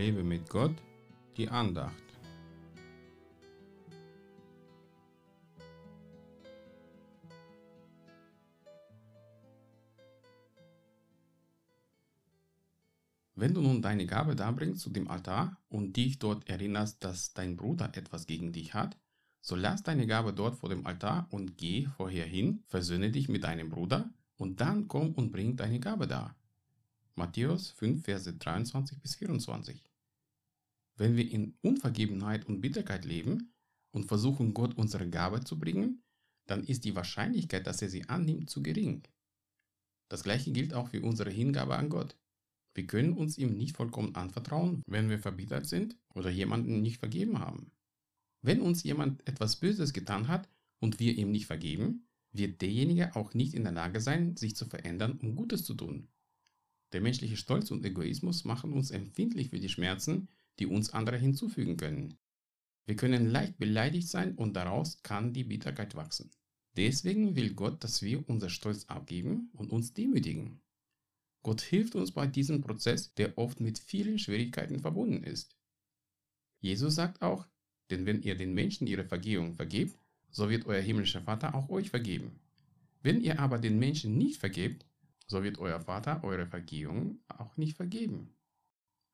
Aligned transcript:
Lebe 0.00 0.22
mit 0.24 0.48
Gott, 0.48 0.76
die 1.36 1.46
Andacht. 1.50 1.92
Wenn 13.34 13.52
du 13.52 13.60
nun 13.60 13.82
deine 13.82 14.06
Gabe 14.06 14.34
darbringst 14.34 14.80
zu 14.80 14.88
dem 14.88 15.06
Altar 15.06 15.58
und 15.68 15.94
dich 15.98 16.18
dort 16.18 16.48
erinnerst, 16.48 17.04
dass 17.04 17.34
dein 17.34 17.58
Bruder 17.58 17.94
etwas 17.94 18.26
gegen 18.26 18.52
dich 18.52 18.72
hat, 18.72 18.96
so 19.42 19.54
lass 19.54 19.82
deine 19.82 20.06
Gabe 20.06 20.32
dort 20.32 20.56
vor 20.56 20.70
dem 20.70 20.86
Altar 20.86 21.26
und 21.28 21.58
geh 21.58 21.88
vorher 21.98 22.24
hin, 22.24 22.64
versöhne 22.68 23.10
dich 23.10 23.28
mit 23.28 23.44
deinem 23.44 23.68
Bruder 23.68 24.08
und 24.38 24.62
dann 24.62 24.88
komm 24.88 25.12
und 25.12 25.30
bring 25.30 25.56
deine 25.56 25.78
Gabe 25.78 26.06
dar. 26.06 26.39
Matthäus 27.14 27.70
5, 27.70 28.04
Verse 28.04 28.32
23 28.32 29.00
bis 29.00 29.16
24. 29.16 29.82
Wenn 30.96 31.16
wir 31.16 31.30
in 31.30 31.56
Unvergebenheit 31.62 32.46
und 32.46 32.60
Bitterkeit 32.60 33.04
leben 33.04 33.52
und 33.90 34.06
versuchen, 34.06 34.54
Gott 34.54 34.76
unsere 34.76 35.08
Gabe 35.08 35.44
zu 35.44 35.58
bringen, 35.58 36.02
dann 36.46 36.64
ist 36.64 36.84
die 36.84 36.94
Wahrscheinlichkeit, 36.94 37.66
dass 37.66 37.82
er 37.82 37.88
sie 37.88 38.08
annimmt, 38.08 38.50
zu 38.50 38.62
gering. 38.62 39.02
Das 40.08 40.24
gleiche 40.24 40.52
gilt 40.52 40.74
auch 40.74 40.88
für 40.88 41.02
unsere 41.02 41.30
Hingabe 41.30 41.76
an 41.76 41.88
Gott. 41.88 42.16
Wir 42.74 42.86
können 42.86 43.14
uns 43.14 43.38
ihm 43.38 43.56
nicht 43.56 43.76
vollkommen 43.76 44.14
anvertrauen, 44.14 44.82
wenn 44.86 45.08
wir 45.08 45.18
verbittert 45.18 45.66
sind 45.66 45.96
oder 46.14 46.30
jemanden 46.30 46.82
nicht 46.82 46.98
vergeben 46.98 47.38
haben. 47.38 47.72
Wenn 48.42 48.60
uns 48.60 48.82
jemand 48.82 49.26
etwas 49.28 49.56
Böses 49.56 49.92
getan 49.92 50.28
hat 50.28 50.48
und 50.80 50.98
wir 50.98 51.16
ihm 51.16 51.30
nicht 51.30 51.46
vergeben, 51.46 52.08
wird 52.32 52.60
derjenige 52.62 53.16
auch 53.16 53.34
nicht 53.34 53.54
in 53.54 53.64
der 53.64 53.72
Lage 53.72 54.00
sein, 54.00 54.36
sich 54.36 54.56
zu 54.56 54.66
verändern, 54.66 55.18
um 55.20 55.34
Gutes 55.34 55.64
zu 55.64 55.74
tun. 55.74 56.08
Der 56.92 57.00
menschliche 57.00 57.36
Stolz 57.36 57.70
und 57.70 57.84
Egoismus 57.84 58.44
machen 58.44 58.72
uns 58.72 58.90
empfindlich 58.90 59.50
für 59.50 59.60
die 59.60 59.68
Schmerzen, 59.68 60.28
die 60.58 60.66
uns 60.66 60.90
andere 60.90 61.16
hinzufügen 61.16 61.76
können. 61.76 62.18
Wir 62.86 62.96
können 62.96 63.30
leicht 63.30 63.58
beleidigt 63.58 64.08
sein 64.08 64.34
und 64.34 64.54
daraus 64.54 65.02
kann 65.02 65.32
die 65.32 65.44
Bitterkeit 65.44 65.94
wachsen. 65.94 66.30
Deswegen 66.76 67.36
will 67.36 67.54
Gott, 67.54 67.82
dass 67.84 68.02
wir 68.02 68.28
unser 68.28 68.48
Stolz 68.48 68.84
abgeben 68.86 69.50
und 69.52 69.70
uns 69.70 69.92
demütigen. 69.92 70.60
Gott 71.42 71.60
hilft 71.60 71.94
uns 71.94 72.12
bei 72.12 72.26
diesem 72.26 72.60
Prozess, 72.60 73.14
der 73.14 73.38
oft 73.38 73.60
mit 73.60 73.78
vielen 73.78 74.18
Schwierigkeiten 74.18 74.78
verbunden 74.78 75.24
ist. 75.24 75.56
Jesus 76.60 76.94
sagt 76.94 77.22
auch, 77.22 77.46
denn 77.90 78.06
wenn 78.06 78.22
ihr 78.22 78.36
den 78.36 78.54
Menschen 78.54 78.86
ihre 78.86 79.04
Vergehung 79.04 79.54
vergebt, 79.54 79.96
so 80.30 80.50
wird 80.50 80.66
euer 80.66 80.82
himmlischer 80.82 81.22
Vater 81.22 81.54
auch 81.54 81.70
euch 81.70 81.90
vergeben. 81.90 82.38
Wenn 83.02 83.20
ihr 83.20 83.40
aber 83.40 83.58
den 83.58 83.78
Menschen 83.78 84.18
nicht 84.18 84.38
vergebt, 84.38 84.86
so 85.30 85.44
wird 85.44 85.58
euer 85.58 85.80
Vater 85.80 86.24
eure 86.24 86.46
Vergehung 86.46 87.20
auch 87.28 87.56
nicht 87.56 87.76
vergeben. 87.76 88.34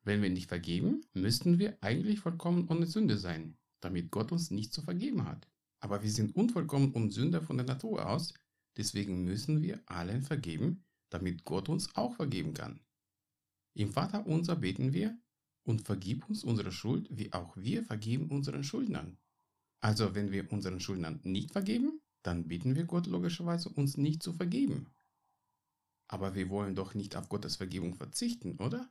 Wenn 0.03 0.23
wir 0.23 0.31
nicht 0.31 0.49
vergeben, 0.49 1.03
müssten 1.13 1.59
wir 1.59 1.77
eigentlich 1.83 2.21
vollkommen 2.21 2.69
ohne 2.69 2.87
Sünde 2.87 3.19
sein, 3.19 3.59
damit 3.81 4.11
Gott 4.11 4.33
uns 4.33 4.51
nicht 4.51 4.73
zu 4.73 4.81
vergeben 4.81 5.27
hat. 5.27 5.47
Aber 5.79 6.03
wir 6.03 6.11
sind 6.11 6.35
unvollkommen 6.35 6.93
und 6.93 7.11
Sünder 7.11 7.43
von 7.43 7.59
der 7.59 7.67
Natur 7.67 8.09
aus, 8.09 8.33
deswegen 8.79 9.25
müssen 9.25 9.61
wir 9.61 9.83
allen 9.85 10.23
vergeben, 10.23 10.87
damit 11.11 11.45
Gott 11.45 11.69
uns 11.69 11.95
auch 11.97 12.15
vergeben 12.17 12.55
kann. 12.55 12.81
Im 13.75 13.93
Vater 13.93 14.27
unser 14.27 14.57
beten 14.57 14.95
wir, 14.95 15.19
und 15.65 15.83
vergib 15.83 16.27
uns 16.31 16.45
unsere 16.45 16.73
Schuld, 16.73 17.09
wie 17.11 17.33
auch 17.33 17.55
wir 17.57 17.85
vergeben 17.85 18.31
unseren 18.31 18.65
Schuldnern. 18.65 19.19
Also 19.81 20.15
wenn 20.15 20.31
wir 20.31 20.51
unseren 20.51 20.81
Schuldnern 20.81 21.21
nicht 21.25 21.51
vergeben, 21.51 22.01
dann 22.23 22.49
bitten 22.49 22.75
wir 22.75 22.85
Gott 22.85 23.07
logischerweise, 23.07 23.69
uns 23.69 23.97
nicht 23.99 24.23
zu 24.23 24.33
vergeben. 24.33 24.87
Aber 26.09 26.35
wir 26.35 26.49
wollen 26.51 26.75
doch 26.75 26.95
nicht 26.95 27.17
auf 27.17 27.29
Gottes 27.29 27.57
Vergebung 27.57 27.95
verzichten, 27.95 28.59
oder? 28.59 28.89